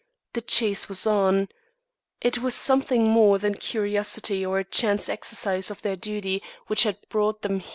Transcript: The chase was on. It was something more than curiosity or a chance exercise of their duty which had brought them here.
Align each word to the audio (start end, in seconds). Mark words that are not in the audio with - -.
The 0.33 0.41
chase 0.41 0.89
was 0.89 1.05
on. 1.05 1.47
It 2.21 2.39
was 2.39 2.55
something 2.55 3.07
more 3.11 3.37
than 3.37 3.53
curiosity 3.53 4.43
or 4.43 4.57
a 4.57 4.63
chance 4.65 5.07
exercise 5.07 5.69
of 5.69 5.83
their 5.83 5.95
duty 5.95 6.41
which 6.65 6.85
had 6.85 6.97
brought 7.09 7.43
them 7.43 7.59
here. 7.59 7.69